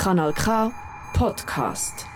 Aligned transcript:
Kanal 0.00 0.32
K 0.32 0.72
Podcast. 1.12 2.06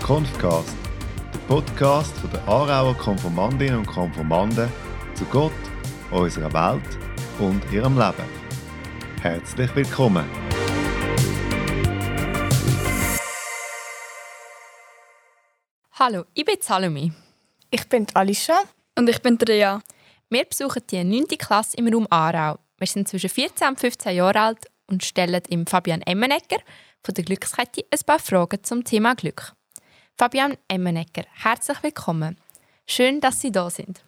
Konfcast, 0.00 0.76
der 1.34 1.38
Podcast 1.48 2.16
von 2.18 2.30
der 2.30 2.46
Aarauer 2.46 2.96
Konformandinnen 2.96 3.78
und 3.78 3.86
Konformanden 3.86 4.70
zu 5.14 5.24
Gott, 5.24 5.50
unserer 6.12 6.52
Welt 6.52 6.98
und 7.40 7.64
ihrem 7.72 7.98
Leben. 7.98 8.28
Herzlich 9.20 9.74
willkommen. 9.74 10.41
Hallo, 16.04 16.24
ich 16.34 16.44
bin 16.44 16.56
Salome. 16.60 17.12
Ich 17.70 17.88
bin 17.88 18.08
Alicia. 18.14 18.56
Und 18.98 19.08
ich 19.08 19.22
bin 19.22 19.36
Rea. 19.36 19.80
Wir 20.30 20.44
besuchen 20.44 20.82
die 20.90 21.04
9. 21.04 21.26
Klasse 21.38 21.76
im 21.76 21.86
Raum 21.86 22.08
Aarau. 22.10 22.58
Wir 22.76 22.88
sind 22.88 23.06
zwischen 23.06 23.30
14 23.30 23.68
und 23.68 23.78
15 23.78 24.16
Jahre 24.16 24.40
alt 24.40 24.66
und 24.88 25.04
stellen 25.04 25.40
im 25.48 25.64
Fabian 25.64 26.02
Emmenegger 26.02 26.58
von 27.04 27.14
der 27.14 27.22
Glückskette 27.22 27.84
ein 27.88 28.00
paar 28.04 28.18
Fragen 28.18 28.64
zum 28.64 28.82
Thema 28.82 29.14
Glück. 29.14 29.52
Fabian 30.18 30.56
Emmenegger, 30.66 31.22
herzlich 31.34 31.80
willkommen. 31.84 32.36
Schön, 32.84 33.20
dass 33.20 33.40
Sie 33.40 33.52
da 33.52 33.70
sind. 33.70 34.04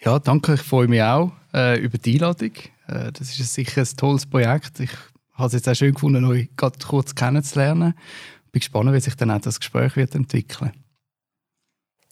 Ja, 0.00 0.18
danke. 0.18 0.54
Ich 0.54 0.62
freue 0.62 0.88
mich 0.88 1.02
auch 1.02 1.32
äh, 1.52 1.78
über 1.78 1.98
die 1.98 2.14
Einladung. 2.14 2.52
Äh, 2.86 3.12
das 3.12 3.38
ist 3.38 3.52
sicher 3.52 3.82
ein 3.82 3.96
tolles 3.98 4.24
Projekt. 4.24 4.80
Ich 4.80 4.92
habe 5.34 5.48
es 5.48 5.52
jetzt 5.52 5.68
auch 5.68 5.74
schön 5.74 5.92
gefunden, 5.92 6.24
euch 6.24 6.48
gerade 6.56 6.78
kurz 6.78 7.14
kennenzulernen. 7.14 7.92
Ich 8.48 8.52
bin 8.52 8.60
gespannt, 8.60 8.92
wie 8.94 9.00
sich 9.00 9.14
dann 9.14 9.30
auch 9.30 9.42
das 9.42 9.60
Gespräch 9.60 9.94
wird 9.96 10.14
entwickeln 10.14 10.72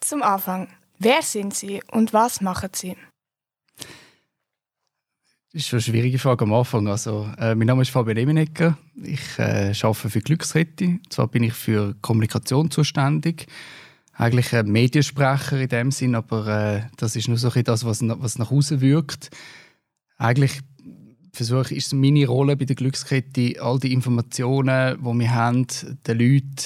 Zum 0.00 0.22
Anfang, 0.22 0.68
wer 0.98 1.23
sind 1.23 1.54
Sie 1.54 1.82
und 1.90 2.12
was 2.12 2.42
machen 2.42 2.68
Sie? 2.74 2.95
Das 3.79 5.62
ist 5.62 5.68
schon 5.68 5.79
eine 5.79 5.82
schwierige 5.82 6.18
Frage 6.18 6.45
am 6.45 6.52
Anfang. 6.52 6.88
Also, 6.88 7.26
äh, 7.38 7.54
mein 7.54 7.68
Name 7.68 7.80
ist 7.80 7.88
Fabian 7.88 8.18
Emenegger. 8.18 8.76
Ich 9.02 9.38
äh, 9.38 9.73
arbeite 9.82 10.10
für 10.10 10.20
Glückskette. 10.20 10.98
Zwar 11.09 11.29
bin 11.29 11.42
ich 11.42 11.54
für 11.54 11.95
Kommunikation 12.02 12.70
zuständig. 12.70 13.46
Eigentlich 14.12 14.54
ein 14.54 14.70
Mediensprecher 14.70 15.59
in 15.59 15.68
dem 15.70 15.90
Sinn, 15.90 16.14
aber 16.14 16.48
äh, 16.48 16.82
das 16.98 17.16
ist 17.16 17.29
nur 17.29 17.38
so 17.38 17.51
ein 17.51 17.64
das, 17.64 17.87
was, 17.87 18.02
was 18.02 18.38
nach 18.38 18.51
außen 18.51 18.82
wirkt. 18.82 19.30
Eigentlich 20.18 20.60
versuche 21.37 21.74
ist 21.74 21.92
meine 21.92 22.26
Rolle 22.26 22.56
bei 22.56 22.65
der 22.65 22.76
Glückskette, 22.76 23.60
all 23.60 23.79
die 23.79 23.92
Informationen, 23.92 24.98
die 24.98 25.18
wir 25.18 25.34
haben, 25.34 25.66
den 26.06 26.18
Leuten 26.18 26.56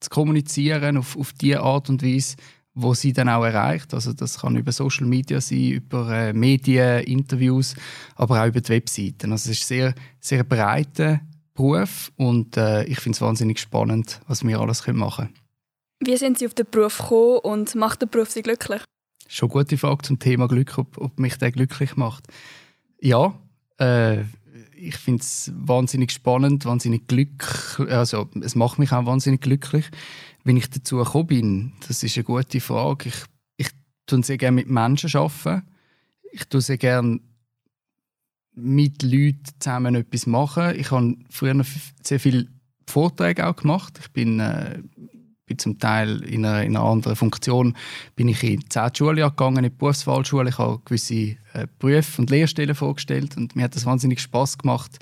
zu 0.00 0.10
kommunizieren 0.10 0.96
auf, 0.96 1.16
auf 1.16 1.32
die 1.32 1.56
Art 1.56 1.88
und 1.88 2.02
Weise, 2.02 2.36
wo 2.74 2.94
sie 2.94 3.12
dann 3.12 3.28
auch 3.28 3.44
erreicht. 3.44 3.94
Also 3.94 4.12
das 4.12 4.38
kann 4.38 4.56
über 4.56 4.72
Social 4.72 5.06
Media 5.06 5.40
sein, 5.40 5.70
über 5.70 6.10
äh, 6.10 6.32
Medien, 6.32 7.02
Interviews, 7.04 7.74
aber 8.14 8.42
auch 8.42 8.46
über 8.46 8.60
die 8.60 8.68
Webseiten. 8.68 9.32
Also 9.32 9.50
es 9.50 9.58
ist 9.58 9.68
sehr 9.68 9.94
sehr 10.20 10.44
breiter 10.44 11.20
Beruf 11.54 12.12
und 12.16 12.56
äh, 12.56 12.84
ich 12.84 13.00
finde 13.00 13.16
es 13.16 13.20
wahnsinnig 13.20 13.58
spannend, 13.58 14.20
was 14.28 14.46
wir 14.46 14.60
alles 14.60 14.86
machen 14.86 15.26
können. 15.26 15.34
Wie 16.00 16.16
sind 16.16 16.38
Sie 16.38 16.46
auf 16.46 16.54
den 16.54 16.66
Beruf 16.70 16.98
gekommen 16.98 17.38
und 17.42 17.74
macht 17.74 18.02
der 18.02 18.06
Beruf 18.06 18.30
Sie 18.30 18.42
glücklich? 18.42 18.82
Schon 19.26 19.50
eine 19.50 19.64
gute 19.64 19.76
Frage 19.76 20.02
zum 20.02 20.20
Thema 20.20 20.46
Glück, 20.46 20.78
ob, 20.78 20.96
ob 20.98 21.18
mich 21.18 21.36
der 21.36 21.50
glücklich 21.50 21.96
macht. 21.96 22.28
Ja, 23.00 23.34
äh, 23.78 24.24
ich 24.80 24.96
finde 24.96 25.22
es 25.22 25.52
wahnsinnig 25.54 26.12
spannend, 26.12 26.64
wahnsinnig 26.64 27.08
glücklich. 27.08 27.90
Also 27.90 28.28
es 28.40 28.54
macht 28.54 28.78
mich 28.78 28.92
auch 28.92 29.06
wahnsinnig 29.06 29.40
glücklich. 29.40 29.86
Wie 30.44 30.56
ich 30.56 30.70
dazu 30.70 30.96
gekommen 30.98 31.26
bin, 31.26 31.72
das 31.86 32.02
ist 32.02 32.16
eine 32.16 32.24
gute 32.24 32.60
Frage. 32.60 33.08
Ich, 33.08 33.24
ich 33.56 33.68
tue 34.06 34.22
sehr 34.22 34.38
gerne 34.38 34.54
mit 34.54 34.70
Menschen 34.70 35.14
arbeiten. 35.14 35.62
Ich 36.32 36.44
tue 36.44 36.60
sehr 36.60 36.78
gerne 36.78 37.20
mit 38.54 39.02
Leuten 39.02 39.42
zusammen 39.58 39.94
etwas 39.94 40.26
machen. 40.26 40.74
Ich 40.78 40.90
habe 40.90 41.16
früher 41.30 41.64
sehr 42.02 42.20
viele 42.20 42.46
Vorträge 42.86 43.46
auch 43.46 43.56
gemacht. 43.56 43.98
Ich 44.00 44.10
bin, 44.12 44.40
äh, 44.40 44.82
bin 45.48 45.58
zum 45.58 45.78
Teil 45.78 46.22
in 46.22 46.44
einer, 46.44 46.62
in 46.62 46.76
einer, 46.76 46.84
anderen 46.84 47.16
Funktion 47.16 47.74
bin 48.14 48.28
ich 48.28 48.42
in 48.44 48.68
zehn 48.70 48.94
Schulen 48.94 49.16
gegangen, 49.16 49.64
in 49.64 49.70
die 49.70 49.76
Berufswahlschule. 49.76 50.50
Ich 50.50 50.58
habe 50.58 50.80
gewisse 50.84 51.14
äh, 51.14 51.66
Berufe 51.78 52.22
und 52.22 52.30
Lehrstellen 52.30 52.74
vorgestellt 52.74 53.36
und 53.36 53.56
mir 53.56 53.64
hat 53.64 53.74
das 53.74 53.86
wahnsinnig 53.86 54.20
Spaß 54.20 54.58
gemacht. 54.58 54.98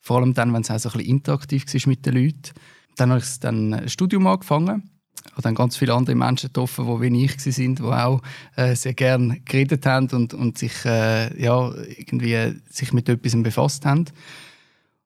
Vor 0.00 0.18
allem 0.18 0.34
dann, 0.34 0.52
wenn 0.52 0.62
es 0.62 0.70
auch 0.70 0.78
so 0.78 0.90
ein 0.90 0.98
bisschen 0.98 1.10
interaktiv 1.10 1.64
war 1.66 1.80
mit 1.86 2.06
den 2.06 2.14
Leuten. 2.14 2.52
Dann 2.96 3.10
habe 3.10 3.20
ich 3.20 3.40
dann 3.40 3.74
ein 3.74 3.88
Studium 3.88 4.26
angefangen. 4.26 4.90
Ich 5.24 5.32
habe 5.32 5.42
dann 5.42 5.54
ganz 5.56 5.76
viele 5.76 5.92
andere 5.92 6.14
Menschen 6.14 6.48
getroffen, 6.48 6.86
die 6.86 7.12
wie 7.12 7.24
ich 7.24 7.58
waren, 7.58 7.74
die 7.74 7.82
auch 7.82 8.22
äh, 8.54 8.76
sehr 8.76 8.94
gerne 8.94 9.40
geredet 9.40 9.84
haben 9.84 10.08
und, 10.10 10.34
und 10.34 10.56
sich, 10.56 10.84
äh, 10.84 11.42
ja, 11.42 11.72
irgendwie 11.96 12.54
sich 12.70 12.92
mit 12.92 13.08
etwas 13.08 13.42
befasst 13.42 13.84
haben. 13.84 14.04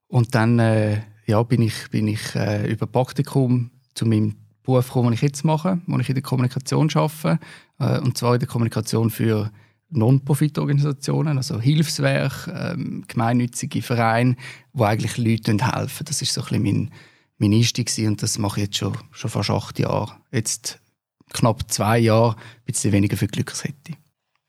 Und 0.09 0.35
dann 0.35 0.59
äh, 0.59 1.01
ja, 1.27 1.43
bin 1.43 1.63
ich, 1.63 1.89
bin 1.91 2.09
ich 2.09 2.35
äh, 2.35 2.71
über 2.71 2.87
Praktikum 2.87 3.71
zu 3.95 4.05
meinem 4.05 4.35
Beruf 4.71 4.87
gekommen, 4.87 5.09
den 5.09 5.15
ich 5.15 5.23
jetzt 5.23 5.45
mache, 5.45 5.81
wo 5.87 5.99
ich 5.99 6.09
in 6.09 6.15
der 6.15 6.23
Kommunikation 6.23 6.91
arbeite. 6.95 7.39
Äh, 7.79 8.01
und 8.01 8.17
zwar 8.17 8.35
in 8.35 8.41
der 8.41 8.49
Kommunikation 8.49 9.11
für 9.11 9.51
Non-Profit-Organisationen, 9.91 11.37
also 11.37 11.61
Hilfswerk, 11.61 12.49
ähm, 12.55 13.05
gemeinnützige 13.09 13.83
Vereine, 13.83 14.37
die 14.73 14.83
eigentlich 14.83 15.19
Leuten 15.19 15.73
helfen. 15.73 16.05
Das 16.07 16.23
ist 16.23 16.33
so 16.33 16.43
ein 16.43 16.63
bisschen 16.63 16.63
mein 16.63 16.91
mein 17.41 17.55
Einstieg 17.55 17.91
und 18.07 18.23
das 18.23 18.39
mache 18.39 18.61
ich 18.61 18.67
jetzt 18.67 18.77
schon, 18.77 18.97
schon 19.13 19.31
fast 19.31 19.51
acht 19.51 19.79
Jahre. 19.79 20.13
Jetzt 20.31 20.79
knapp 21.33 21.71
zwei 21.73 21.99
Jahre, 21.99 22.37
ein 22.37 22.65
bisschen 22.67 22.93
weniger 22.93 23.17
für 23.17 23.27
Glückskette. 23.27 23.95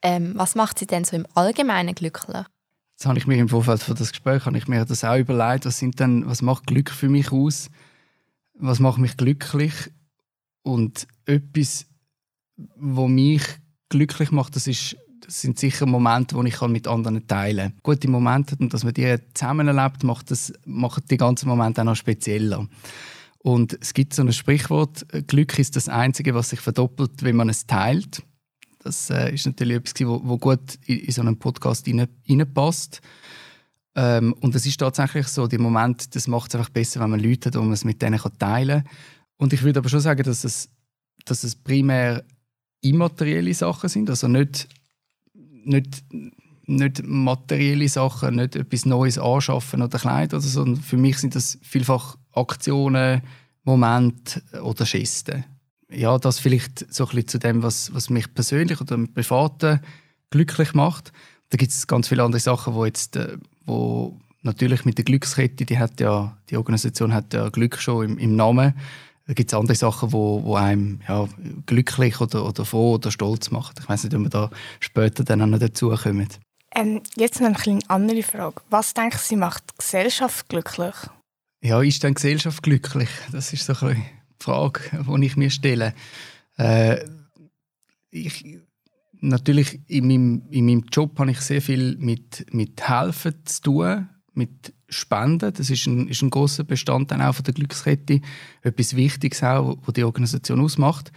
Ähm, 0.01 0.33
was 0.35 0.55
macht 0.55 0.77
Sie 0.77 0.87
denn 0.87 1.05
so 1.05 1.15
im 1.15 1.25
Allgemeinen 1.33 1.95
glücklich? 1.95 2.45
Jetzt 2.91 3.05
habe 3.05 3.17
ich 3.17 3.27
mir 3.27 3.37
im 3.37 3.49
Vorfeld 3.49 3.81
von 3.81 3.95
das 3.95 4.11
Gespräch 4.11 4.45
habe 4.45 4.57
ich 4.57 4.67
mir 4.67 4.83
das 4.83 5.03
auch 5.03 5.17
überlegt, 5.17 5.65
was, 5.65 5.79
sind 5.79 5.99
denn, 5.99 6.27
was 6.27 6.41
macht 6.41 6.67
Glück 6.67 6.91
für 6.91 7.07
mich 7.07 7.31
aus? 7.31 7.69
Was 8.55 8.79
macht 8.79 8.97
mich 8.97 9.15
glücklich? 9.15 9.73
Und 10.63 11.07
etwas, 11.25 11.87
was 12.55 13.09
mich 13.09 13.43
glücklich 13.89 14.31
macht, 14.31 14.55
das 14.55 14.67
ist 14.67 14.95
das 15.23 15.41
sind 15.41 15.59
sicher 15.59 15.85
Momente, 15.85 16.35
die 16.35 16.49
ich 16.49 16.61
mit 16.61 16.87
anderen 16.87 17.25
teilen 17.27 17.71
kann. 17.71 17.79
Gute 17.83 18.09
Momente 18.09 18.55
und 18.59 18.73
dass 18.73 18.83
man 18.83 18.93
die 18.93 19.17
zusammen 19.33 19.67
erlebt, 19.67 20.03
macht, 20.03 20.31
das, 20.31 20.51
macht 20.65 21.09
die 21.11 21.17
ganzen 21.17 21.47
Momente 21.47 21.81
auch 21.81 21.85
noch 21.85 21.95
spezieller. 21.95 22.67
Und 23.37 23.77
es 23.81 23.93
gibt 23.93 24.13
so 24.13 24.21
ein 24.21 24.33
Sprichwort, 24.33 25.05
Glück 25.27 25.57
ist 25.57 25.75
das 25.75 25.89
Einzige, 25.89 26.35
was 26.35 26.49
sich 26.49 26.59
verdoppelt, 26.59 27.23
wenn 27.23 27.35
man 27.35 27.49
es 27.49 27.65
teilt. 27.65 28.23
Das 28.83 29.09
äh, 29.09 29.33
ist 29.33 29.45
natürlich 29.45 29.77
etwas, 29.77 29.93
wo 30.05 30.37
gut 30.37 30.77
in, 30.85 30.99
in, 30.99 31.11
so 31.11 31.21
einen 31.21 31.37
Podcast 31.37 31.87
reinpasst. 31.87 33.01
Ähm, 33.95 34.33
und 34.41 34.55
es 34.55 34.65
ist 34.65 34.79
tatsächlich 34.79 35.27
so, 35.27 35.47
die 35.47 35.57
Moment, 35.57 36.15
das 36.15 36.27
macht 36.27 36.51
es 36.51 36.55
einfach 36.55 36.69
besser, 36.69 36.99
wenn 36.99 37.09
man 37.09 37.19
Leute 37.19 37.47
hat, 37.47 37.55
wo 37.55 37.61
man 37.61 37.73
es 37.73 37.83
mit 37.83 38.01
denen 38.01 38.19
teilen 38.39 38.83
kann. 38.83 38.91
Und 39.41 39.53
ich 39.53 39.63
würde 39.63 39.79
aber 39.79 39.89
schon 39.89 40.01
sagen, 40.01 40.21
dass 40.21 40.43
es, 40.43 40.69
dass 41.25 41.43
es 41.43 41.55
primär 41.55 42.23
immaterielle 42.81 43.55
Sachen 43.55 43.89
sind, 43.89 44.07
also 44.07 44.27
nicht 44.27 44.67
nicht, 45.65 46.03
nicht 46.67 47.03
materielle 47.03 47.89
Sachen, 47.89 48.35
nicht 48.35 48.55
etwas 48.55 48.85
Neues 48.85 49.17
anschaffen 49.17 49.81
oder 49.81 49.97
Kleider, 49.97 50.37
oder 50.37 50.45
so. 50.45 50.75
für 50.75 50.97
mich 50.97 51.17
sind 51.17 51.33
das 51.33 51.57
vielfach 51.63 52.17
Aktionen, 52.33 53.23
Momente 53.63 54.43
oder 54.61 54.85
Gesten. 54.85 55.43
Ja, 55.89 56.19
das 56.19 56.37
vielleicht 56.37 56.93
so 56.93 57.05
ein 57.05 57.09
bisschen 57.09 57.27
zu 57.27 57.39
dem, 57.39 57.63
was, 57.63 57.91
was 57.95 58.11
mich 58.11 58.31
persönlich 58.31 58.79
oder 58.79 58.93
im 58.93 59.11
Privaten 59.11 59.81
glücklich 60.29 60.75
macht. 60.75 61.11
Da 61.49 61.57
gibt 61.57 61.71
es 61.71 61.87
ganz 61.87 62.07
viele 62.07 62.23
andere 62.23 62.39
Sachen, 62.39 62.75
wo 62.75 62.85
jetzt, 62.85 63.15
äh, 63.15 63.37
wo 63.65 64.19
natürlich 64.43 64.85
mit 64.85 64.99
der 64.99 65.05
Glückskette, 65.05 65.65
die 65.65 65.79
hat 65.79 65.99
ja, 65.99 66.37
die 66.49 66.57
Organisation 66.57 67.11
hat 67.11 67.33
ja 67.33 67.49
Glück 67.49 67.79
schon 67.79 68.05
im, 68.05 68.17
im 68.19 68.35
Namen. 68.35 68.75
Da 69.27 69.33
gibt 69.33 69.51
es 69.51 69.57
andere 69.57 69.75
Sachen, 69.75 70.11
wo, 70.11 70.43
wo 70.43 70.55
einem 70.55 70.99
ja, 71.07 71.27
glücklich 71.65 72.19
oder, 72.19 72.45
oder 72.45 72.65
froh 72.65 72.93
oder 72.95 73.11
stolz 73.11 73.51
machen. 73.51 73.75
Ich 73.79 73.87
weiß 73.87 74.03
nicht, 74.03 74.15
ob 74.15 74.21
wir 74.23 74.29
da 74.29 74.49
später 74.79 75.23
dann 75.23 75.49
noch 75.49 75.59
dazu 75.59 75.89
kommen. 75.89 76.27
Ähm, 76.73 77.01
jetzt 77.15 77.41
noch 77.41 77.65
eine 77.65 77.79
andere 77.87 78.23
Frage. 78.23 78.61
Was 78.69 78.93
denken 78.93 79.19
Sie 79.19 79.35
macht 79.35 79.63
die 79.71 79.77
Gesellschaft 79.77 80.49
glücklich? 80.49 80.95
Ja, 81.61 81.81
ist 81.81 82.03
denn 82.03 82.13
Gesellschaft 82.13 82.63
glücklich? 82.63 83.09
Das 83.31 83.53
ist 83.53 83.65
so 83.65 83.85
eine 83.85 84.03
Frage, 84.39 84.81
die 84.91 85.25
ich 85.25 85.37
mir 85.37 85.49
stelle. 85.49 85.93
Äh, 86.57 87.05
ich, 88.09 88.45
natürlich 89.19 89.79
in 89.87 90.07
meinem, 90.07 90.43
in 90.49 90.65
meinem 90.65 90.85
Job 90.91 91.17
habe 91.19 91.31
ich 91.31 91.41
sehr 91.41 91.61
viel 91.61 91.97
mit, 91.97 92.45
mit 92.53 92.87
Helfen 92.87 93.45
zu 93.45 93.61
tun, 93.61 94.09
mit 94.33 94.73
Spenden. 94.89 95.53
Das 95.53 95.69
ist 95.69 95.85
ein, 95.87 96.07
ist 96.07 96.21
ein 96.21 96.29
großer 96.29 96.63
Bestandteil 96.63 97.21
auch 97.21 97.35
von 97.35 97.43
der 97.43 97.53
Glückskette. 97.53 98.21
Etwas 98.61 98.95
Wichtiges 98.95 99.43
auch, 99.43 99.77
was 99.85 99.93
die 99.93 100.03
Organisation 100.03 100.61
ausmacht. 100.61 101.11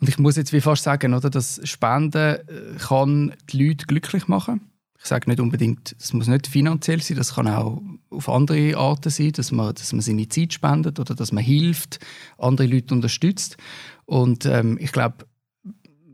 Und 0.00 0.08
ich 0.08 0.18
muss 0.18 0.36
jetzt 0.36 0.52
wie 0.52 0.60
fast 0.60 0.82
sagen, 0.82 1.14
oder, 1.14 1.30
dass 1.30 1.60
Spenden 1.64 2.36
äh, 2.36 2.76
kann 2.78 3.32
die 3.50 3.68
Leute 3.68 3.86
glücklich 3.86 4.28
machen. 4.28 4.70
Ich 4.98 5.06
sage 5.06 5.28
nicht 5.28 5.40
unbedingt, 5.40 5.94
das 5.98 6.12
muss 6.14 6.28
nicht 6.28 6.46
finanziell 6.46 7.02
sein, 7.02 7.18
das 7.18 7.34
kann 7.34 7.48
auch 7.48 7.82
auf 8.08 8.28
andere 8.28 8.76
Arten 8.76 9.10
sein, 9.10 9.32
dass 9.32 9.52
man, 9.52 9.74
dass 9.74 9.92
man 9.92 10.00
seine 10.00 10.28
Zeit 10.28 10.54
spendet 10.54 10.98
oder 10.98 11.14
dass 11.14 11.30
man 11.30 11.44
hilft, 11.44 12.00
andere 12.38 12.66
Leute 12.66 12.94
unterstützt. 12.94 13.58
Und 14.06 14.46
ähm, 14.46 14.78
ich 14.80 14.92
glaube, 14.92 15.26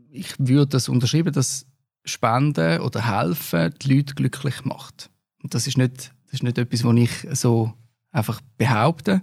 ich 0.09 0.35
würde 0.37 0.67
das 0.67 0.89
unterschreiben, 0.89 1.31
dass 1.31 1.65
Spenden 2.03 2.81
oder 2.81 3.19
Helfen 3.19 3.73
die 3.81 3.95
Leute 3.95 4.15
glücklich 4.15 4.65
macht. 4.65 5.10
Das 5.43 5.67
ist 5.67 5.77
nicht, 5.77 6.11
das 6.25 6.33
ist 6.33 6.43
nicht 6.43 6.57
etwas, 6.57 6.83
was 6.83 6.95
ich 6.95 7.27
so 7.33 7.73
einfach 8.11 8.41
behaupte, 8.57 9.21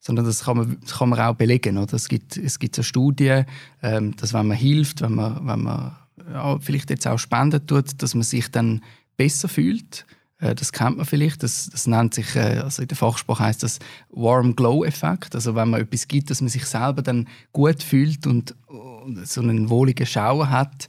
sondern 0.00 0.24
das 0.24 0.44
kann 0.44 0.56
man, 0.56 0.78
das 0.80 0.98
kann 0.98 1.08
man 1.08 1.20
auch 1.20 1.34
belegen. 1.34 1.76
Oder? 1.76 1.94
Es, 1.94 2.08
gibt, 2.08 2.36
es 2.36 2.58
gibt 2.58 2.76
so 2.76 2.82
Studien, 2.82 3.46
ähm, 3.82 4.14
dass 4.16 4.32
wenn 4.32 4.46
man 4.46 4.56
hilft, 4.56 5.02
wenn 5.02 5.14
man, 5.14 5.46
wenn 5.46 5.62
man 5.62 5.96
ja, 6.32 6.58
vielleicht 6.60 6.90
jetzt 6.90 7.06
auch 7.06 7.18
Spenden 7.18 7.66
tut, 7.66 8.02
dass 8.02 8.14
man 8.14 8.22
sich 8.22 8.50
dann 8.50 8.82
besser 9.16 9.48
fühlt. 9.48 10.06
Äh, 10.38 10.54
das 10.54 10.72
kennt 10.72 10.96
man 10.96 11.06
vielleicht. 11.06 11.42
Das, 11.42 11.68
das 11.70 11.86
nennt 11.86 12.14
sich, 12.14 12.36
äh, 12.36 12.60
also 12.62 12.82
in 12.82 12.88
der 12.88 12.96
Fachsprache 12.96 13.44
heißt 13.44 13.62
das 13.62 13.78
Warm 14.10 14.54
Glow 14.54 14.84
Effekt. 14.84 15.34
Also 15.34 15.54
wenn 15.54 15.70
man 15.70 15.80
etwas 15.80 16.08
gibt, 16.08 16.30
dass 16.30 16.40
man 16.40 16.48
sich 16.48 16.64
selber 16.64 17.02
dann 17.02 17.28
gut 17.52 17.82
fühlt 17.82 18.26
und, 18.26 18.54
und 18.68 19.26
so 19.26 19.40
einen 19.40 19.68
wohligen 19.70 20.06
Schauer 20.06 20.50
hat. 20.50 20.88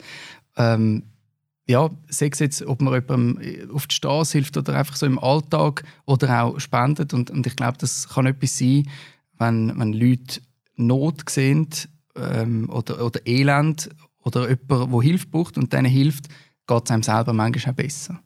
Ähm, 0.55 1.03
ja, 1.69 1.92
sei 2.10 2.30
es 2.31 2.39
jetzt, 2.39 2.66
ob 2.66 2.81
man 2.81 2.95
jemandem 2.95 3.69
auf 3.71 3.86
die 3.86 3.94
Straße 3.94 4.39
hilft 4.39 4.57
oder 4.57 4.74
einfach 4.74 4.95
so 4.95 5.06
im 5.06 5.19
Alltag 5.19 5.83
oder 6.07 6.42
auch 6.42 6.60
spendet. 6.60 7.13
Und, 7.13 7.30
und 7.30 7.45
ich 7.45 7.56
glaube, 7.56 7.77
das 7.77 8.10
kann 8.10 8.25
etwas 8.25 8.57
sein, 8.57 8.89
wenn, 9.38 9.77
wenn 9.80 9.94
Leute 9.94 10.42
Not 10.77 11.30
sehen 11.30 11.69
ähm, 12.16 12.68
oder, 12.71 13.06
oder 13.06 13.19
Elend 13.27 13.92
oder 14.24 14.50
jemand, 14.50 14.92
der 14.92 15.01
Hilfe 15.01 15.27
braucht 15.27 15.60
und 15.60 15.71
denen 15.71 15.86
hilft, 15.86 16.27
geht 16.66 16.86
es 16.86 16.92
einem 16.92 17.04
selber 17.04 17.33
manchmal 17.33 17.74
auch 17.74 17.77
besser. 17.77 18.19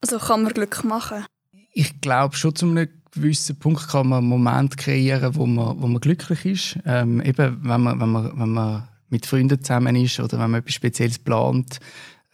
Also 0.00 0.18
kann 0.18 0.44
man 0.44 0.52
Glück 0.52 0.84
machen? 0.84 1.24
Ich 1.72 2.00
glaube, 2.00 2.36
schon 2.36 2.54
zu 2.54 2.66
einem 2.66 2.88
gewissen 3.10 3.58
Punkt 3.58 3.88
kann 3.88 4.08
man 4.08 4.20
einen 4.20 4.28
Moment 4.28 4.76
kreieren, 4.76 5.34
wo 5.34 5.46
man, 5.46 5.82
wo 5.82 5.88
man 5.88 6.00
glücklich 6.00 6.44
ist. 6.44 6.78
Ähm, 6.86 7.20
eben, 7.22 7.58
wenn 7.64 7.80
man, 7.80 8.00
wenn, 8.00 8.10
man, 8.12 8.38
wenn 8.38 8.50
man 8.50 8.88
mit 9.08 9.26
Freunden 9.26 9.62
zusammen 9.62 9.96
ist 9.96 10.20
oder 10.20 10.38
wenn 10.38 10.52
man 10.52 10.60
etwas 10.60 10.74
Spezielles 10.74 11.18
plant. 11.18 11.80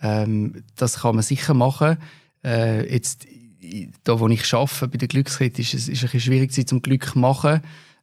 Ähm, 0.01 0.65
das 0.77 1.01
kann 1.01 1.17
man 1.17 1.23
sicher 1.23 1.55
machen. 1.55 1.99
Äh, 2.45 2.93
jetzt, 2.93 3.27
da 4.05 4.21
wo 4.21 4.29
ich 4.29 4.55
arbeite, 4.55 4.89
bei 4.89 4.99
der 4.99 5.09
Glückskette, 5.09 5.63
ist 5.63 5.75
es 5.75 5.89
ist 5.89 6.03
ein 6.03 6.03
bisschen 6.03 6.21
schwierig, 6.21 6.53
sie 6.53 6.67
zum 6.67 6.83
Glück 6.83 7.05
zu 7.05 7.19
machen. 7.19 7.63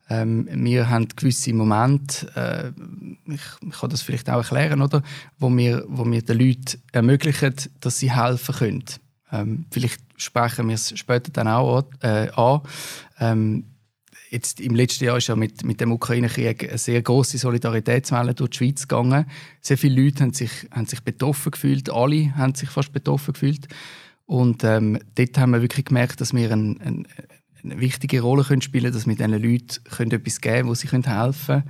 Ähm, 0.09 0.47
wir 0.51 0.89
haben 0.89 1.07
gewisse 1.15 1.53
Momente, 1.53 2.27
äh, 2.35 3.33
ich, 3.33 3.41
ich, 3.61 3.79
kann 3.79 3.89
das 3.89 4.01
vielleicht 4.01 4.29
auch 4.29 4.37
erklären, 4.37 4.81
oder, 4.81 5.01
wo, 5.39 5.49
wir, 5.49 5.85
wo 5.87 6.05
wir 6.05 6.21
den 6.21 6.39
Leuten 6.39 6.81
ermöglichen, 6.91 7.55
dass 7.79 7.99
sie 7.99 8.11
helfen 8.11 8.55
können. 8.55 8.83
Ähm, 9.31 9.65
vielleicht 9.71 10.01
sprechen 10.17 10.67
wir 10.67 10.75
es 10.75 10.97
später 10.97 11.31
dann 11.31 11.47
auch 11.47 11.85
äh, 12.01 12.29
an. 12.31 12.61
Ähm, 13.19 13.65
jetzt 14.33 14.59
Im 14.59 14.75
letzten 14.75 15.05
Jahr 15.05 15.17
ist 15.17 15.27
ja 15.27 15.35
mit, 15.35 15.63
mit 15.63 15.79
dem 15.79 15.91
Ukraine-Krieg 15.91 16.67
eine 16.67 16.77
sehr 16.77 17.01
große 17.01 17.37
Solidaritätswelle 17.37 18.33
durch 18.33 18.49
die 18.51 18.57
Schweiz 18.57 18.87
gegangen. 18.87 19.25
Sehr 19.61 19.77
viele 19.77 20.03
Leute 20.03 20.23
haben 20.23 20.33
sich, 20.33 20.51
haben 20.71 20.87
sich 20.87 21.01
betroffen 21.01 21.51
gefühlt, 21.51 21.89
alle 21.89 22.35
haben 22.35 22.55
sich 22.55 22.69
fast 22.69 22.91
betroffen 22.91 23.33
gefühlt. 23.33 23.67
Und 24.25 24.63
ähm, 24.63 24.99
dort 25.15 25.37
haben 25.37 25.51
wir 25.51 25.61
wirklich 25.61 25.85
gemerkt, 25.85 26.19
dass 26.19 26.33
wir 26.33 26.51
ein, 26.51 26.81
ein 26.81 27.07
eine 27.63 27.79
wichtige 27.79 28.21
Rolle 28.21 28.43
können 28.43 28.61
spielen 28.61 28.83
können, 28.83 28.93
dass 28.93 29.07
wir 29.07 29.15
diesen 29.15 29.31
Leuten 29.31 29.83
können 29.89 30.11
etwas 30.11 30.41
geben 30.41 30.55
können, 30.55 30.69
wo 30.69 30.75
sie 30.75 30.87
helfen 30.87 31.45
können. 31.45 31.63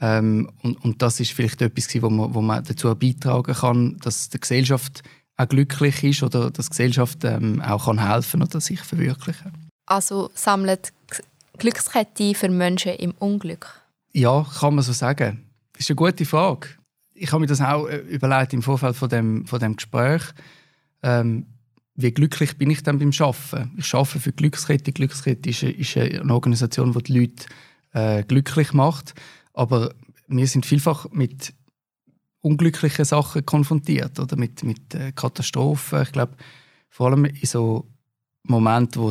Ähm, 0.00 0.50
und, 0.62 0.84
und 0.84 1.02
das 1.02 1.20
ist 1.20 1.32
vielleicht 1.32 1.62
etwas, 1.62 2.02
wo 2.02 2.10
man, 2.10 2.34
wo 2.34 2.42
man 2.42 2.64
dazu 2.64 2.94
beitragen 2.94 3.54
kann, 3.54 3.96
dass 3.98 4.28
die 4.28 4.40
Gesellschaft 4.40 5.02
auch 5.36 5.48
glücklich 5.48 6.02
ist 6.02 6.22
oder 6.22 6.50
dass 6.50 6.66
die 6.66 6.70
Gesellschaft 6.70 7.24
ähm, 7.24 7.62
auch 7.62 7.86
kann 7.86 8.06
helfen 8.06 8.42
oder 8.42 8.60
sich 8.60 8.80
verwirklichen 8.80 9.52
Also 9.86 10.30
sammelt 10.34 10.92
Glückskette 11.56 12.34
für 12.34 12.48
Menschen 12.48 12.92
im 12.92 13.12
Unglück? 13.18 13.82
Ja, 14.12 14.46
kann 14.58 14.74
man 14.74 14.84
so 14.84 14.92
sagen. 14.92 15.46
Das 15.72 15.82
ist 15.82 15.90
eine 15.90 15.96
gute 15.96 16.24
Frage. 16.24 16.68
Ich 17.14 17.32
habe 17.32 17.40
mir 17.40 17.46
das 17.46 17.60
auch 17.60 17.86
äh, 17.86 17.98
überlegt 17.98 18.52
im 18.52 18.62
Vorfeld 18.62 18.96
von 18.96 19.08
dem, 19.08 19.46
von 19.46 19.60
dem 19.60 19.76
Gespräch. 19.76 20.22
Ähm, 21.02 21.46
wie 21.94 22.12
glücklich 22.12 22.56
bin 22.58 22.70
ich 22.70 22.82
dann 22.82 22.98
beim 22.98 23.10
Arbeiten? 23.18 23.72
Ich 23.78 23.94
arbeite 23.94 24.20
für 24.20 24.32
Glückskette. 24.32 24.92
Glückskette 24.92 25.48
ist, 25.48 25.62
ist 25.62 25.96
eine 25.96 26.32
Organisation, 26.32 26.92
die 26.92 27.02
die 27.02 27.18
Leute 27.18 27.46
äh, 27.92 28.22
glücklich 28.22 28.72
macht. 28.72 29.14
Aber 29.54 29.94
wir 30.28 30.46
sind 30.46 30.66
vielfach 30.66 31.10
mit 31.10 31.54
unglücklichen 32.42 33.04
Sachen 33.04 33.44
konfrontiert 33.44 34.18
oder 34.20 34.36
mit, 34.36 34.62
mit 34.62 34.94
äh, 34.94 35.12
Katastrophen. 35.12 36.02
Ich 36.02 36.12
glaube, 36.12 36.36
vor 36.90 37.08
allem 37.08 37.24
in 37.24 37.36
so 37.42 37.88
Momenten, 38.44 39.02
wo, 39.02 39.10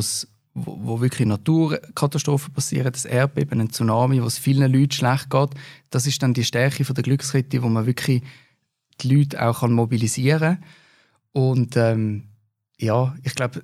wo 0.58 1.00
wirklich 1.00 1.28
Naturkatastrophen 1.28 2.54
passieren, 2.54 2.90
das 2.90 3.04
Erdbeben, 3.04 3.60
ein 3.60 3.70
Tsunami, 3.70 4.22
wo 4.22 4.26
es 4.26 4.38
vielen 4.38 4.72
Leuten 4.72 4.92
schlecht 4.92 5.28
geht, 5.28 5.50
das 5.90 6.06
ist 6.06 6.22
dann 6.22 6.32
die 6.32 6.44
Stärke 6.44 6.84
von 6.84 6.94
der 6.94 7.04
Glückskette, 7.04 7.62
wo 7.62 7.68
man 7.68 7.84
wirklich 7.84 8.22
die 9.00 9.14
Leute 9.14 9.46
auch 9.46 9.68
mobilisieren 9.68 10.58
kann. 10.58 10.64
Und 11.32 11.76
ähm, 11.76 12.28
ja, 12.78 13.14
ich 13.22 13.34
glaube, 13.34 13.62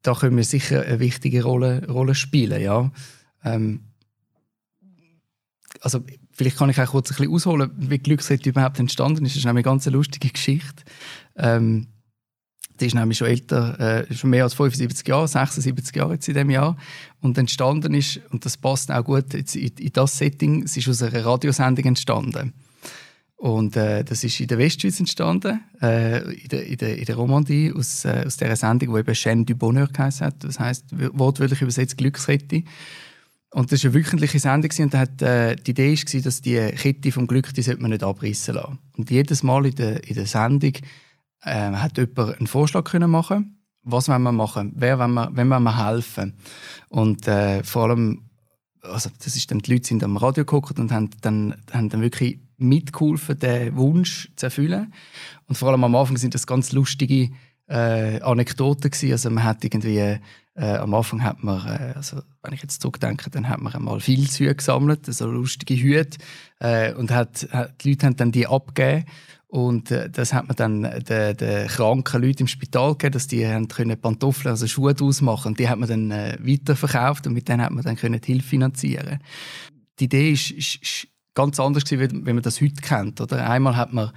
da 0.00 0.14
können 0.14 0.38
wir 0.38 0.44
sicher 0.44 0.82
eine 0.82 1.00
wichtige 1.00 1.42
Rolle, 1.42 1.86
Rolle 1.86 2.14
spielen. 2.14 2.62
Ja. 2.62 2.90
Ähm, 3.44 3.80
also 5.82 6.02
vielleicht 6.32 6.56
kann 6.56 6.70
ich 6.70 6.80
auch 6.80 6.90
kurz 6.90 7.10
ein 7.10 7.16
bisschen 7.16 7.34
ausholen, 7.34 7.70
wie 7.76 7.98
Glücksrede 7.98 8.48
überhaupt 8.48 8.78
entstanden 8.78 9.26
ist. 9.26 9.32
Das 9.32 9.40
ist 9.40 9.44
nämlich 9.44 9.66
eine 9.66 9.72
ganz 9.74 9.84
lustige 9.84 10.30
Geschichte. 10.30 10.82
Ähm, 11.36 11.88
die 12.80 12.86
ist 12.86 12.94
nämlich 12.94 13.18
schon 13.18 13.28
älter, 13.28 14.08
äh, 14.08 14.14
schon 14.14 14.30
mehr 14.30 14.44
als 14.44 14.54
75 14.54 15.06
Jahre, 15.06 15.28
76 15.28 15.94
Jahre 15.94 16.14
jetzt 16.14 16.28
in 16.28 16.34
diesem 16.34 16.50
Jahr. 16.50 16.76
Und 17.20 17.36
entstanden 17.36 17.94
ist, 17.94 18.20
und 18.30 18.44
das 18.44 18.56
passt 18.56 18.90
auch 18.90 19.04
gut 19.04 19.34
jetzt 19.34 19.56
in, 19.56 19.70
in 19.78 19.92
das 19.92 20.16
Setting, 20.16 20.62
es 20.62 20.76
ist 20.76 20.88
aus 20.88 21.02
einer 21.02 21.24
Radiosendung 21.24 21.84
entstanden. 21.84 22.52
Und 23.36 23.74
äh, 23.76 24.04
das 24.04 24.22
ist 24.22 24.38
in 24.38 24.48
der 24.48 24.58
Westschweiz 24.58 25.00
entstanden, 25.00 25.60
äh, 25.80 26.18
in, 26.34 26.48
der, 26.48 26.66
in, 26.66 26.76
der, 26.76 26.98
in 26.98 27.04
der 27.06 27.16
Romandie, 27.16 27.72
aus, 27.74 28.04
äh, 28.04 28.24
aus 28.26 28.36
dieser 28.36 28.56
Sendung, 28.56 28.92
die 28.92 29.00
eben 29.00 29.14
Chaîne 29.14 29.46
du 29.46 29.54
Bonheur 29.54 29.88
geheißen 29.88 30.26
hat. 30.26 30.44
Das 30.44 30.60
heisst, 30.60 30.84
wortwörtlich 30.90 31.62
übersetzt 31.62 31.96
Glückskette. 31.96 32.64
Und 33.52 33.72
das 33.72 33.82
war 33.82 33.90
eine 33.90 33.98
wöchentliche 33.98 34.38
Sendung 34.38 34.70
und 34.78 34.94
hat, 34.94 35.22
äh, 35.22 35.56
die 35.56 35.70
Idee 35.70 35.96
war, 35.96 36.20
dass 36.20 36.42
die 36.42 36.56
Kette 36.76 37.12
vom 37.12 37.26
Glück, 37.26 37.52
die 37.54 37.62
sollte 37.62 37.80
man 37.80 37.90
nicht 37.90 38.02
abreißen 38.02 38.54
lassen. 38.54 38.78
Und 38.96 39.10
jedes 39.10 39.42
Mal 39.42 39.64
in 39.64 39.74
der, 39.74 40.06
in 40.06 40.14
der 40.14 40.26
Sendung 40.26 40.72
äh, 41.42 41.72
hat 41.72 41.98
jemand 41.98 42.38
einen 42.38 42.46
Vorschlag 42.46 42.84
können 42.84 43.10
machen 43.10 43.60
was 43.82 44.08
wollen 44.08 44.22
wir 44.22 44.32
machen, 44.32 44.72
wer 44.76 44.98
wollen 44.98 45.14
wir, 45.14 45.30
wem 45.34 45.50
wollen 45.50 45.62
wir 45.62 45.86
helfen. 45.86 46.34
Und 46.88 47.26
äh, 47.28 47.62
vor 47.64 47.84
allem, 47.84 48.30
also 48.82 49.10
das 49.22 49.36
ist 49.36 49.50
dann, 49.50 49.60
die 49.60 49.72
Leute 49.72 49.88
sind 49.88 50.04
am 50.04 50.16
Radio 50.16 50.44
geguckt 50.44 50.78
und 50.78 50.92
haben 50.92 51.10
dann, 51.22 51.54
haben 51.72 51.88
dann 51.88 52.02
wirklich 52.02 52.40
mitgeholfen, 52.58 53.38
den 53.38 53.76
Wunsch 53.76 54.30
zu 54.36 54.46
erfüllen. 54.46 54.92
Und 55.46 55.56
vor 55.56 55.70
allem 55.70 55.84
am 55.84 55.96
Anfang 55.96 56.18
sind 56.18 56.34
das 56.34 56.46
ganz 56.46 56.72
lustige 56.72 57.30
äh, 57.68 58.20
Anekdoten 58.20 58.90
gewesen. 58.90 59.12
Also 59.12 59.30
man 59.30 59.44
hat 59.44 59.64
irgendwie 59.64 60.18
äh, 60.56 60.76
am 60.76 60.92
Anfang 60.92 61.22
hat 61.22 61.42
man, 61.42 61.66
äh, 61.66 61.94
also 61.96 62.20
wenn 62.42 62.52
ich 62.52 62.62
jetzt 62.62 62.82
zurückdenke, 62.82 63.30
dann 63.30 63.48
hat 63.48 63.60
man 63.60 63.72
einmal 63.72 64.00
viel 64.00 64.28
Züge 64.28 64.54
gesammelt, 64.54 65.06
so 65.06 65.26
lustige 65.26 65.74
Hüte 65.74 66.18
äh, 66.58 66.92
und 66.92 67.10
hat, 67.10 67.48
hat, 67.50 67.82
die 67.82 67.90
Leute 67.90 68.06
haben 68.06 68.16
dann 68.16 68.32
die 68.32 68.46
abgegeben 68.46 69.06
und 69.50 69.90
äh, 69.90 70.08
das 70.08 70.32
hat 70.32 70.46
man 70.46 70.56
dann 70.56 70.82
den, 70.82 71.36
den 71.36 71.66
kranken 71.66 72.22
Leuten 72.22 72.42
im 72.42 72.46
Spital 72.46 72.92
gegeben, 72.92 73.14
dass 73.14 73.26
die 73.26 73.44
haben 73.44 73.66
können 73.66 74.00
Pantoffeln, 74.00 74.52
also 74.52 74.68
Schuhe 74.68 74.94
daraus 74.94 75.20
machen. 75.22 75.48
Und 75.48 75.58
die 75.58 75.68
hat 75.68 75.76
man 75.76 75.88
dann 75.88 76.10
äh, 76.12 76.38
weiterverkauft 76.40 77.26
und 77.26 77.32
mit 77.32 77.48
denen 77.48 77.62
hat 77.62 77.72
man 77.72 77.82
dann 77.82 77.96
können 77.96 78.20
die 78.20 78.32
Hilfe 78.32 78.48
finanzieren. 78.48 79.18
Die 79.98 80.04
Idee 80.04 80.30
ist 80.30 81.08
ganz 81.34 81.58
anders 81.58 81.84
gewesen, 81.84 82.24
wie 82.24 82.32
man 82.32 82.44
das 82.44 82.60
heute 82.60 82.80
kennt. 82.80 83.20
Oder? 83.20 83.50
Einmal 83.50 83.76
hat 83.76 83.92
man 83.92 84.12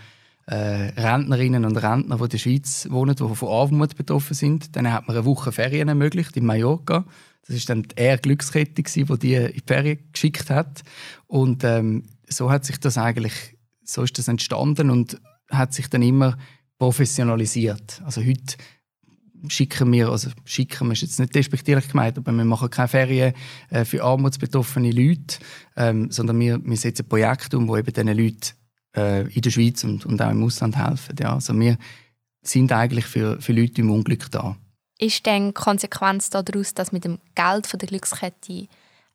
äh, 0.45 0.55
Rentnerinnen 0.55 1.65
und 1.65 1.77
Rentner, 1.77 2.17
die 2.17 2.23
in 2.23 2.29
der 2.29 2.37
Schweiz 2.37 2.87
wohnen, 2.91 3.15
die 3.15 3.35
von 3.35 3.49
Armut 3.49 3.95
betroffen 3.95 4.35
sind. 4.35 4.75
Dann 4.75 4.93
hat 4.93 5.07
man 5.07 5.17
eine 5.17 5.25
Woche 5.25 5.51
Ferien 5.51 5.87
ermöglicht 5.87 6.37
in 6.37 6.45
Mallorca. 6.45 7.05
Das 7.47 7.55
ist 7.55 7.69
dann 7.69 7.87
eher 7.95 8.19
Glückskette, 8.19 8.83
die 8.83 9.03
die 9.17 9.33
in 9.33 9.51
die 9.51 9.63
Ferien 9.65 9.99
geschickt 10.13 10.51
hat. 10.51 10.83
Und 11.25 11.63
ähm, 11.63 12.03
so 12.29 12.51
hat 12.51 12.65
sich 12.65 12.79
das 12.79 12.99
eigentlich, 12.99 13.52
so 13.83 14.03
ist 14.03 14.17
das 14.17 14.27
entstanden 14.27 14.89
und 14.89 15.19
hat 15.49 15.73
sich 15.73 15.89
dann 15.89 16.01
immer 16.01 16.37
professionalisiert. 16.77 18.01
Also 18.05 18.21
heute 18.21 18.57
schicken 19.47 19.91
wir, 19.91 20.09
also 20.09 20.29
schicken 20.45 20.91
ist 20.91 21.01
jetzt 21.01 21.19
nicht 21.19 21.35
despektierlich 21.35 21.89
gemeint, 21.89 22.17
aber 22.17 22.31
wir 22.31 22.45
machen 22.45 22.69
keine 22.69 22.87
Ferien 22.87 23.33
äh, 23.69 23.85
für 23.85 24.03
armutsbetroffene 24.03 24.91
Leute, 24.91 25.39
ähm, 25.75 26.09
sondern 26.11 26.39
wir, 26.39 26.63
wir 26.63 26.77
setzen 26.77 27.07
Projekte 27.07 27.57
um, 27.57 27.67
die 27.67 27.79
eben 27.79 27.93
diesen 27.93 28.17
Leuten 28.17 28.51
äh, 28.95 29.27
in 29.33 29.41
der 29.41 29.49
Schweiz 29.49 29.83
und, 29.83 30.05
und 30.05 30.21
auch 30.21 30.31
im 30.31 30.43
Ausland 30.43 30.77
helfen. 30.77 31.15
Ja. 31.19 31.35
Also 31.35 31.57
wir 31.59 31.77
sind 32.41 32.71
eigentlich 32.71 33.05
für, 33.05 33.41
für 33.41 33.53
Leute 33.53 33.81
im 33.81 33.91
Unglück 33.91 34.31
da. 34.31 34.57
Ist 34.99 35.25
denn 35.25 35.53
Konsequenz 35.53 36.29
daraus, 36.29 36.73
dass 36.73 36.91
mit 36.91 37.03
dem 37.03 37.19
Geld 37.35 37.67
von 37.67 37.79
der 37.79 37.87
Glückskette 37.87 38.67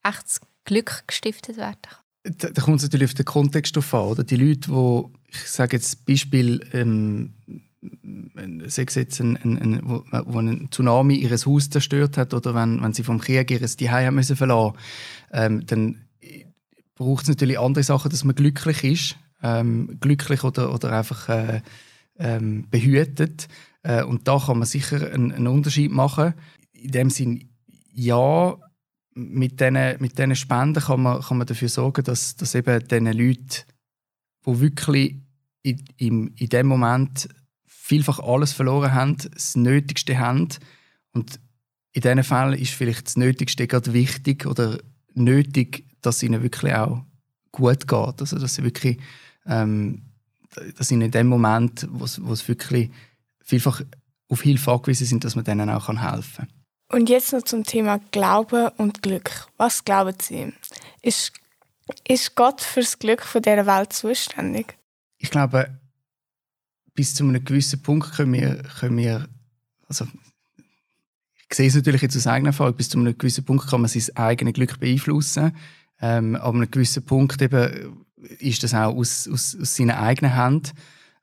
echtes 0.02 0.40
Glück 0.64 1.04
gestiftet 1.06 1.56
wird? 1.56 1.78
Da, 2.24 2.50
da 2.50 2.62
kommt 2.62 2.78
es 2.78 2.82
natürlich 2.82 3.10
auf 3.10 3.14
den 3.14 3.24
Kontext 3.24 3.76
drauf 3.76 3.94
an. 3.94 4.00
Oder? 4.02 4.24
Die 4.24 4.36
Leute, 4.36 4.70
die, 4.70 5.02
ich 5.30 5.48
sage 5.48 5.76
jetzt 5.76 6.04
Beispiel, 6.04 6.60
ähm, 6.72 7.34
sei 8.66 8.82
jetzt 8.82 9.20
ein, 9.20 9.36
ein, 9.36 9.58
ein, 9.58 9.80
wo, 9.84 10.04
wo 10.26 10.38
ein 10.38 10.68
Tsunami 10.70 11.14
ihr 11.16 11.30
Haus 11.30 11.70
zerstört 11.70 12.16
hat 12.16 12.34
oder 12.34 12.54
wenn, 12.54 12.82
wenn 12.82 12.92
sie 12.92 13.04
vom 13.04 13.20
Krieg 13.20 13.50
ihr 13.50 13.64
Zuhause 13.64 14.10
müssen 14.10 14.36
verlassen 14.36 14.76
ähm, 15.32 15.64
dann 15.66 16.08
braucht 16.98 17.22
es 17.22 17.28
natürlich 17.28 17.58
andere 17.58 17.84
Sachen, 17.84 18.10
dass 18.10 18.24
man 18.24 18.34
glücklich 18.34 18.84
ist. 18.84 19.16
Ähm, 19.42 19.98
glücklich 20.00 20.42
oder, 20.42 20.74
oder 20.74 20.92
einfach 20.92 21.28
äh, 21.28 21.62
ähm, 22.18 22.66
behütet. 22.70 23.46
Äh, 23.84 24.02
und 24.02 24.26
da 24.26 24.38
kann 24.38 24.58
man 24.58 24.66
sicher 24.66 25.12
einen, 25.12 25.30
einen 25.32 25.46
Unterschied 25.46 25.92
machen. 25.92 26.34
In 26.72 26.90
dem 26.90 27.10
Sinn, 27.10 27.48
ja, 27.92 28.56
mit 29.18 29.60
diesen 29.60 29.96
mit 29.98 30.38
Spenden 30.38 30.82
kann 30.82 31.02
man, 31.02 31.20
kann 31.20 31.38
man 31.38 31.46
dafür 31.46 31.68
sorgen, 31.68 32.04
dass, 32.04 32.36
dass 32.36 32.54
eben 32.54 32.86
diesen 32.86 33.12
Leuten, 33.12 33.64
die 34.46 34.60
wirklich 34.60 35.16
in, 35.62 35.84
in, 35.96 36.28
in 36.28 36.48
dem 36.48 36.66
Moment 36.66 37.28
vielfach 37.66 38.20
alles 38.20 38.52
verloren 38.52 38.94
haben, 38.94 39.16
das 39.32 39.56
Nötigste 39.56 40.18
haben. 40.18 40.48
Und 41.12 41.40
in 41.92 42.02
diesen 42.02 42.22
Fällen 42.22 42.58
ist 42.58 42.72
vielleicht 42.72 43.06
das 43.06 43.16
Nötigste 43.16 43.66
gerade 43.66 43.92
wichtig 43.92 44.46
oder 44.46 44.78
nötig, 45.14 45.84
dass 46.00 46.16
es 46.16 46.22
ihnen 46.22 46.42
wirklich 46.42 46.74
auch 46.74 47.04
gut 47.50 47.88
geht. 47.88 48.20
Also, 48.20 48.38
dass 48.38 48.54
sie 48.54 48.62
wirklich, 48.62 48.98
ähm, 49.46 50.02
dass 50.76 50.92
ihnen 50.92 51.02
in 51.02 51.10
dem 51.10 51.26
Moment, 51.26 51.88
wo 51.90 52.04
es 52.04 52.48
wirklich 52.48 52.90
vielfach 53.42 53.82
auf 54.28 54.42
Hilfe 54.42 54.70
angewiesen 54.70 55.06
sind, 55.06 55.24
dass 55.24 55.34
man 55.34 55.44
denen 55.44 55.70
auch 55.70 55.88
helfen 55.88 56.46
kann. 56.46 56.57
Und 56.90 57.08
jetzt 57.10 57.32
noch 57.32 57.42
zum 57.42 57.64
Thema 57.64 58.00
Glauben 58.10 58.68
und 58.78 59.02
Glück. 59.02 59.30
Was 59.56 59.84
glauben 59.84 60.16
Sie? 60.20 60.52
Ist, 61.02 61.32
ist 62.06 62.34
Gott 62.34 62.60
für 62.60 62.80
das 62.80 62.98
Glück 62.98 63.22
von 63.22 63.42
dieser 63.42 63.66
Welt 63.66 63.92
zuständig? 63.92 64.78
Ich 65.18 65.30
glaube, 65.30 65.78
bis 66.94 67.14
zu 67.14 67.24
einem 67.24 67.44
gewissen 67.44 67.82
Punkt 67.82 68.12
können 68.14 68.32
wir, 68.32 68.62
können 68.80 68.96
wir 68.96 69.28
also 69.88 70.06
ich 71.50 71.56
sehe 71.56 71.68
es 71.68 71.74
natürlich 71.74 72.02
jetzt 72.02 72.16
aus 72.16 72.26
eigener 72.26 72.52
Fall, 72.52 72.72
bis 72.72 72.90
zu 72.90 72.98
einem 72.98 73.16
gewissen 73.16 73.44
Punkt 73.44 73.68
kann 73.68 73.80
man 73.80 73.88
sein 73.88 74.16
eigenes 74.16 74.54
Glück 74.54 74.78
beeinflussen. 74.78 75.56
Ähm, 76.00 76.36
aber 76.36 76.58
einem 76.58 76.70
gewissen 76.70 77.04
Punkt 77.04 77.40
eben 77.40 78.04
ist 78.38 78.62
das 78.62 78.74
auch 78.74 78.94
aus, 78.94 79.26
aus, 79.32 79.56
aus 79.60 79.74
seiner 79.74 79.98
eigenen 79.98 80.36
Hand. 80.36 80.74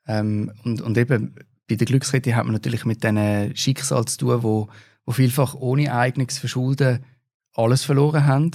Ähm, 0.06 0.52
und, 0.64 0.80
und 0.80 0.98
eben 0.98 1.34
bei 1.68 1.76
der 1.76 1.86
Glückskette 1.86 2.34
hat 2.34 2.44
man 2.44 2.54
natürlich 2.54 2.84
mit 2.84 3.04
diesen 3.04 3.56
Schicksal 3.56 4.04
zu 4.06 4.18
tun, 4.18 4.42
wo, 4.42 4.68
wo 5.06 5.12
vielfach 5.12 5.54
ohne 5.54 5.94
eigenes 5.94 6.38
Verschulden 6.38 7.04
alles 7.54 7.84
verloren 7.84 8.26
haben. 8.26 8.50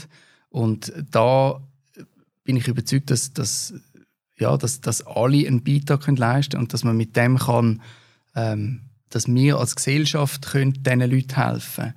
Und 0.50 0.94
da 1.10 1.62
bin 2.44 2.58
ich 2.58 2.68
überzeugt, 2.68 3.10
dass, 3.10 3.34
dass 3.34 3.74
ja, 4.42 4.58
dass, 4.58 4.82
dass 4.82 5.06
alle 5.06 5.48
einen 5.48 5.64
Beitrag 5.64 6.02
können 6.02 6.18
leisten 6.18 6.52
können 6.52 6.64
und 6.64 6.74
dass 6.74 6.84
man 6.84 6.98
mit 6.98 7.16
dem 7.16 7.38
kann, 7.38 7.82
ähm, 8.36 8.82
dass 9.10 9.28
wir 9.28 9.58
als 9.58 9.76
Gesellschaft 9.76 10.48
können 10.48 10.74
diesen 10.84 11.00
Leuten 11.00 11.36
helfen 11.36 11.94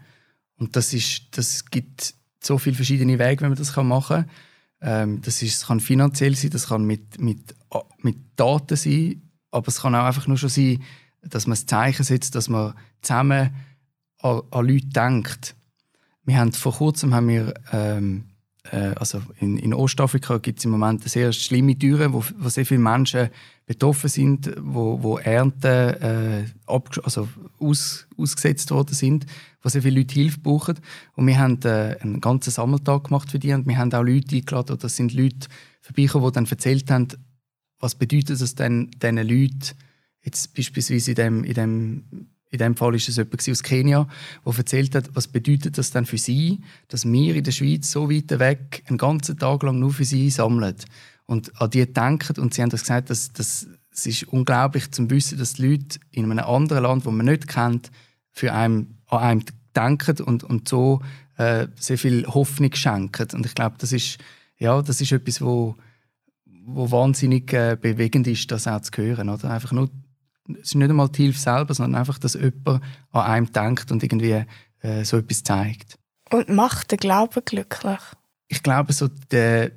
Und 0.59 0.77
das, 0.77 0.93
ist, 0.93 1.23
das 1.33 1.65
gibt 1.65 2.15
so 2.41 2.59
viele 2.59 2.77
verschiedene 2.77 3.19
Wege, 3.19 3.43
wenn 3.43 3.49
man 3.49 3.59
das 3.59 3.75
machen 3.77 4.27
kann. 4.27 4.31
Ähm, 4.83 5.23
das, 5.23 5.41
ist, 5.41 5.63
das 5.63 5.69
kann 5.69 5.81
finanziell 5.81 6.37
sein, 6.37 6.51
das 6.51 6.69
kann 6.69 6.85
mit, 6.85 7.19
mit, 7.19 7.55
mit 8.03 8.19
Daten 8.37 8.77
sein, 8.77 9.23
aber 9.51 9.69
es 9.69 9.81
kann 9.81 9.95
auch 9.95 10.05
einfach 10.05 10.27
nur 10.27 10.37
schon 10.37 10.51
sein, 10.51 10.83
dass 11.23 11.47
man 11.47 11.57
ein 11.57 11.67
Zeichen 11.67 12.05
setzt, 12.05 12.35
dass 12.35 12.51
man 12.51 12.75
zusammen 13.01 13.55
an, 14.25 14.43
an 14.51 14.67
Leute 14.67 14.87
denkt. 14.87 15.55
Wir 16.25 16.39
haben 16.39 16.53
vor 16.53 16.73
kurzem 16.73 17.15
haben 17.15 17.29
wir 17.29 17.55
ähm, 17.73 18.25
äh, 18.71 18.95
also 18.97 19.23
in, 19.41 19.59
in 19.59 19.75
Ostafrika 19.75 20.39
gibt 20.39 20.59
es 20.59 20.65
im 20.65 20.71
Moment 20.71 21.03
eine 21.03 21.09
sehr 21.09 21.33
schlimme 21.33 21.79
Türen, 21.79 22.13
wo, 22.13 22.25
wo 22.39 22.49
sehr 22.49 22.67
viele 22.67 22.81
Menschen 22.81 23.29
betroffen 23.67 24.09
sind, 24.09 24.51
wo, 24.61 25.03
wo 25.03 25.19
Ernten 25.19 25.95
äh, 26.03 26.45
also 26.67 27.29
aus, 27.59 28.07
ausgesetzt 28.17 28.71
worden 28.71 28.95
sind, 28.95 29.27
wo 29.63 29.69
sehr 29.69 29.83
viele 29.83 30.01
Leute 30.01 30.15
Hilfe 30.15 30.41
brauchen. 30.41 30.77
Und 31.15 31.27
wir 31.27 31.39
haben 31.39 31.61
äh, 31.65 31.97
einen 32.01 32.21
ganzen 32.21 32.51
Sammeltag 32.51 33.05
gemacht 33.05 33.31
für 33.31 33.39
die 33.39 33.53
und 33.53 33.67
wir 33.67 33.77
haben 33.77 33.93
auch 33.93 34.03
Leute 34.03 34.37
eingeladen, 34.37 34.79
das 34.81 34.97
sind 34.97 35.13
Leute 35.13 35.49
vorbeigekommen, 35.83 36.29
die 36.29 36.35
dann 36.35 36.47
erzählt 36.47 36.91
haben, 36.91 37.09
was 37.79 37.95
bedeutet 37.95 38.41
es 38.41 38.55
denn 38.55 38.91
diesen 38.93 39.17
Leuten, 39.17 39.77
jetzt 40.23 40.55
beispielsweise 40.55 41.11
in 41.11 41.17
dem, 41.17 41.45
in 41.45 41.55
dem 41.55 42.05
in 42.55 42.59
dem 42.59 42.77
Fall 42.77 42.95
ist 42.95 43.09
es 43.09 43.17
jemand 43.17 43.49
aus 43.49 43.63
Kenia, 43.65 44.09
der 44.47 44.55
erzählt 44.57 44.95
hat, 44.95 45.11
was 45.15 45.27
bedeutet 45.27 45.77
das 45.77 45.91
denn 45.91 46.07
für 46.07 46.19
sie, 46.19 46.61
dass 46.87 47.05
wir 47.05 47.35
in 47.35 47.43
der 47.43 47.51
Schweiz 47.51 47.91
so 47.91 48.09
weit 48.09 48.31
weg 48.39 48.85
einen 48.87 48.97
ganzen 48.97 49.37
Tag 49.37 49.65
lang 49.65 49.81
nur 49.81 49.93
für 49.93 50.05
sie 50.05 50.31
sammeln 50.31 50.77
und 51.27 51.61
an 51.61 51.71
die 51.71 51.93
denken. 51.93 52.41
Und 52.41 52.55
sie 52.55 52.63
haben 52.63 52.71
das 52.71 52.83
gesagt, 52.83 53.11
dass, 53.11 53.33
dass 53.33 53.67
es 53.93 54.07
ist 54.07 54.25
unglaublich 54.29 54.91
zu 54.93 55.11
wissen, 55.11 55.37
dass 55.39 55.55
die 55.55 55.67
Leute 55.67 55.99
in 56.13 56.31
einem 56.31 56.45
anderen 56.45 56.85
Land, 56.85 57.05
das 57.05 57.13
man 57.13 57.27
nicht 57.27 57.49
kennt, 57.49 57.91
für 58.31 58.53
einen, 58.53 58.99
an 59.09 59.19
einem 59.19 59.45
denken 59.75 60.23
und, 60.23 60.45
und 60.45 60.69
so 60.69 61.03
äh, 61.37 61.67
sehr 61.75 61.99
viel 61.99 62.25
Hoffnung 62.27 62.73
schenken. 62.75 63.29
Und 63.33 63.47
ich 63.47 63.55
glaube, 63.55 63.77
das 63.79 63.93
ist, 63.93 64.19
ja, 64.59 64.81
das 64.81 65.01
ist 65.01 65.11
etwas, 65.11 65.41
wo, 65.41 65.75
wo 66.67 66.91
wahnsinnig 66.93 67.53
äh, 67.53 67.77
bewegend 67.81 68.29
ist, 68.29 68.51
das 68.53 68.69
auch 68.69 68.81
zu 68.81 68.93
hören. 68.97 69.29
Oder? 69.29 69.51
Einfach 69.51 69.73
nur 69.73 69.91
es 70.49 70.69
ist 70.69 70.75
nicht 70.75 70.91
einmal 70.91 71.09
die 71.09 71.23
Hilfe 71.23 71.39
selber, 71.39 71.75
sondern 71.75 72.01
einfach, 72.01 72.19
dass 72.19 72.35
jemand 72.35 72.83
an 73.13 73.23
einem 73.23 73.53
denkt 73.53 73.91
und 73.91 74.03
irgendwie 74.03 74.45
äh, 74.81 75.05
so 75.05 75.17
etwas 75.17 75.43
zeigt. 75.43 75.99
Und 76.31 76.49
macht 76.49 76.91
den 76.91 76.99
Glauben 76.99 77.43
glücklich? 77.45 78.01
Ich 78.49 78.63
glaube, 78.63 78.93
so 78.93 79.09
der, 79.31 79.73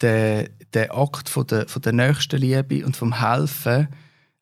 der, 0.00 0.48
der 0.72 0.96
Akt 0.96 1.28
von 1.28 1.46
der, 1.46 1.68
von 1.68 1.82
der 1.82 1.92
Nächstenliebe 1.92 2.84
und 2.84 2.96
vom 2.96 3.20
Helfen 3.20 3.88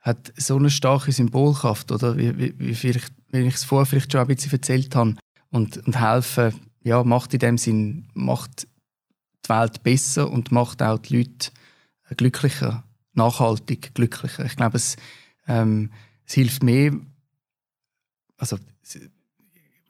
hat 0.01 0.33
so 0.37 0.57
eine 0.57 0.71
starke 0.71 1.11
Symbolkraft, 1.11 1.91
oder? 1.91 2.17
Wie, 2.17 2.37
wie, 2.39 2.55
wie, 2.59 2.75
vielleicht, 2.75 3.13
wie 3.31 3.41
ich 3.41 3.55
es 3.55 3.65
vorher 3.65 3.87
vielleicht 3.87 4.13
schon 4.13 4.21
ein 4.21 4.27
bisschen 4.29 4.53
erzählt 4.53 4.95
habe. 4.95 5.17
Und, 5.51 5.79
und 5.79 6.01
helfen 6.01 6.53
ja, 6.87 7.03
macht 7.03 7.35
in 7.35 7.41
dem 7.41 7.59
Sinn 7.59 8.07
macht 8.15 8.69
die 9.45 9.49
Welt 9.49 9.83
besser 9.83 10.31
und 10.31 10.53
macht 10.53 10.83
auch 10.83 10.99
die 10.99 11.17
Leute 11.17 11.51
glücklicher, 12.17 12.85
nachhaltig 13.15 13.93
glücklicher. 13.95 14.45
Ich 14.45 14.55
glaube, 14.55 14.77
es, 14.77 14.97
ähm, 15.47 15.91
es 16.27 16.35
hilft 16.35 16.63
mehr, 16.63 16.93
also 18.37 18.59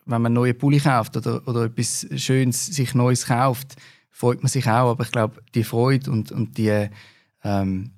wenn 0.07 0.23
man 0.23 0.33
neue 0.33 0.55
Pulli 0.55 0.79
kauft 0.79 1.17
oder, 1.17 1.47
oder 1.47 1.65
etwas 1.65 2.07
Schönes 2.17 2.67
sich 2.67 2.95
Neues 2.95 3.27
kauft, 3.27 3.77
freut 4.11 4.43
man 4.43 4.49
sich 4.49 4.67
auch. 4.67 4.91
Aber 4.91 5.05
ich 5.05 5.11
glaube, 5.11 5.43
die 5.55 5.65
Freude 5.65 6.11
und, 6.11 6.31
und 6.33 6.57
die, 6.57 6.89
ähm, 7.43 7.91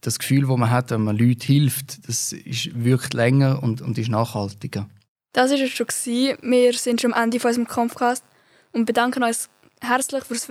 das 0.00 0.18
Gefühl, 0.18 0.46
das 0.46 0.56
man 0.56 0.70
hat, 0.70 0.90
wenn 0.90 1.02
man 1.02 1.16
Leuten 1.16 1.42
hilft, 1.42 2.08
das 2.08 2.32
ist, 2.32 2.70
wirkt 2.82 3.14
länger 3.14 3.62
und, 3.62 3.82
und 3.82 3.98
ist 3.98 4.08
nachhaltiger. 4.08 4.88
Das 5.32 5.50
war 5.50 5.58
es 5.58 5.70
schon. 5.70 5.86
Wir 6.42 6.72
sind 6.72 7.00
schon 7.00 7.12
am 7.12 7.22
Ende 7.22 7.40
von 7.40 7.48
unserem 7.48 7.68
Kampfcast 7.68 8.24
und 8.72 8.86
bedanken 8.86 9.22
uns 9.22 9.48
herzlich 9.80 10.24
fürs, 10.24 10.48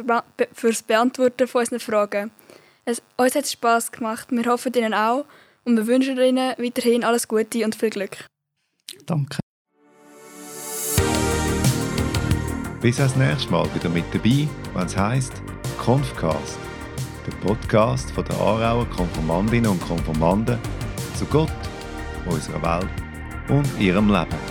fürs 0.54 0.84
Beantworten 0.84 1.48
von 1.48 1.62
unseren 1.62 1.80
Fragen. 1.80 2.32
Es, 2.86 3.02
uns 3.18 3.36
hat 3.36 3.44
es 3.46 3.52
Spass 3.52 3.92
gemacht. 3.92 4.28
Wir 4.32 4.46
hoffen 4.46 4.74
Ihnen 4.74 4.94
auch 4.94 5.26
und 5.66 5.78
wir 5.78 5.88
wünschen 5.88 6.18
Ihnen 6.18 6.54
weiterhin 6.58 7.04
alles 7.04 7.28
Gute 7.28 7.64
und 7.66 7.76
viel 7.76 7.90
Glück. 7.90 8.26
Danke. 9.06 9.40
Bis 12.82 13.00
als 13.00 13.16
nächstes 13.16 13.50
Mal 13.50 13.68
wieder 13.76 13.90
mit 13.90 14.06
dabei, 14.12 14.48
wenn 14.74 14.86
es 14.86 14.98
heisst 14.98 15.34
Konfcast, 15.78 16.58
der 17.28 17.36
Podcast 17.48 18.10
von 18.12 18.26
der 18.26 18.36
Aarauer 18.38 18.88
Konformandinnen 18.90 19.70
und 19.70 19.82
Konformanden 19.82 20.58
zu 21.16 21.26
Gott, 21.26 21.52
unserer 22.26 22.62
Welt 22.62 22.90
und 23.50 23.80
ihrem 23.80 24.08
Leben. 24.08 24.51